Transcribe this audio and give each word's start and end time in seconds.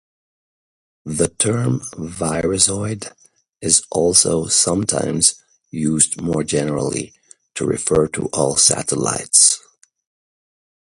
The 1.05 1.27
term 1.27 1.81
"virusoid" 1.93 3.13
is 3.61 3.83
also 3.91 4.47
sometimes 4.47 5.35
used 5.69 6.19
more 6.19 6.43
generally 6.43 7.13
to 7.53 7.67
refer 7.67 8.07
to 8.07 8.25
all 8.33 8.55
satellites. 8.55 9.61